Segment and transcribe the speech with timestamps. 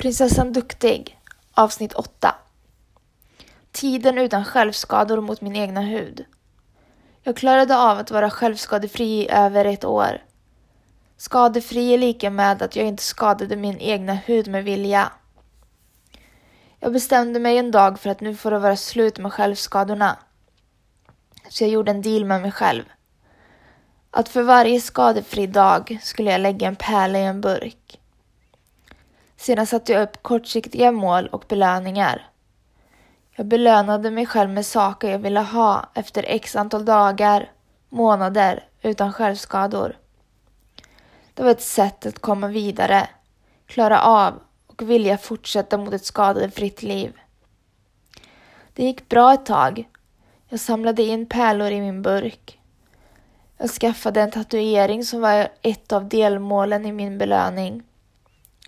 [0.00, 1.18] Prinsessan Duktig
[1.54, 2.34] avsnitt 8
[3.72, 6.24] Tiden utan självskador mot min egna hud.
[7.22, 10.22] Jag klarade av att vara självskadefri i över ett år.
[11.16, 15.12] Skadefri är lika med att jag inte skadade min egna hud med vilja.
[16.78, 20.18] Jag bestämde mig en dag för att nu får det vara slut med självskadorna.
[21.48, 22.84] Så jag gjorde en deal med mig själv.
[24.10, 27.99] Att för varje skadefri dag skulle jag lägga en pärla i en burk.
[29.40, 32.30] Sedan satte jag upp kortsiktiga mål och belöningar.
[33.36, 37.50] Jag belönade mig själv med saker jag ville ha efter x antal dagar,
[37.88, 39.96] månader utan självskador.
[41.34, 43.08] Det var ett sätt att komma vidare,
[43.66, 44.34] klara av
[44.66, 47.12] och vilja fortsätta mot ett skadefritt liv.
[48.74, 49.88] Det gick bra ett tag.
[50.48, 52.60] Jag samlade in pärlor i min burk.
[53.58, 57.82] Jag skaffade en tatuering som var ett av delmålen i min belöning.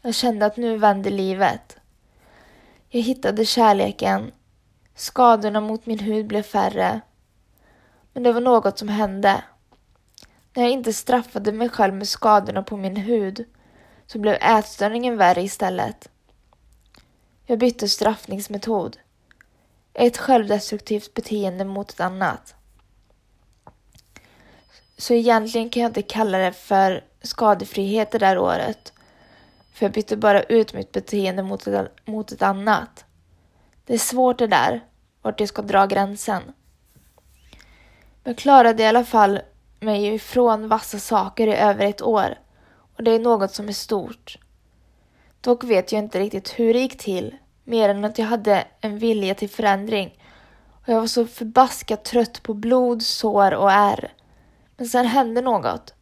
[0.04, 1.76] Jag kände att nu vände livet.
[2.88, 4.32] Jag hittade kärleken.
[4.94, 7.00] Skadorna mot min hud blev färre.
[8.12, 9.44] Men det var något som hände.
[10.54, 13.44] När jag inte straffade mig själv med skadorna på min hud
[14.06, 16.08] så blev ätstörningen värre istället.
[17.46, 18.98] Jag bytte straffningsmetod.
[19.94, 22.54] Ett självdestruktivt beteende mot ett annat.
[24.96, 28.92] Så egentligen kan jag inte kalla det för skadefrihet det där året
[29.72, 33.04] för jag bytte bara ut mitt beteende mot ett, mot ett annat.
[33.86, 34.84] Det är svårt det där,
[35.22, 36.42] vart jag ska dra gränsen.
[38.22, 39.40] Men jag klarade i alla fall
[39.80, 42.38] mig ifrån vassa saker i över ett år
[42.96, 44.38] och det är något som är stort.
[45.40, 48.98] Dock vet jag inte riktigt hur det gick till, mer än att jag hade en
[48.98, 50.18] vilja till förändring
[50.82, 54.12] och jag var så förbaskat trött på blod, sår och ärr.
[54.76, 55.94] Men sen hände något.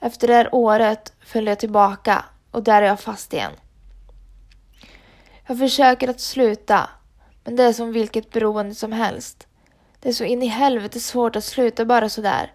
[0.00, 3.52] Efter det här året föll jag tillbaka och där är jag fast igen.
[5.46, 6.90] Jag försöker att sluta,
[7.44, 9.46] men det är som vilket beroende som helst.
[10.00, 12.52] Det är så in i helvete svårt att sluta bara sådär.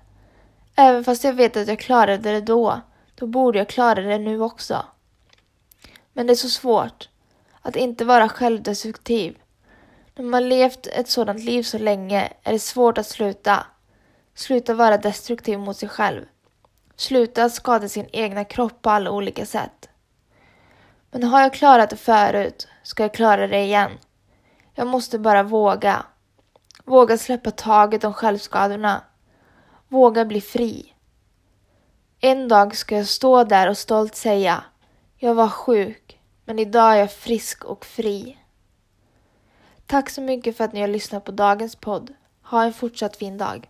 [0.75, 2.81] Även fast jag vet att jag klarade det då,
[3.15, 4.85] då borde jag klara det nu också.
[6.13, 7.09] Men det är så svårt
[7.61, 9.37] att inte vara självdestruktiv.
[10.15, 13.65] När man levt ett sådant liv så länge är det svårt att sluta.
[14.35, 16.25] Sluta vara destruktiv mot sig själv.
[16.95, 19.89] Sluta skada sin egna kropp på alla olika sätt.
[21.11, 23.91] Men har jag klarat det förut ska jag klara det igen.
[24.73, 26.05] Jag måste bara våga.
[26.85, 29.01] Våga släppa taget om självskadorna.
[29.87, 30.93] Våga bli fri.
[32.19, 34.63] En dag ska jag stå där och stolt säga
[35.17, 38.37] Jag var sjuk, men idag är jag frisk och fri.
[39.85, 42.13] Tack så mycket för att ni har lyssnat på dagens podd.
[42.43, 43.69] Ha en fortsatt fin dag.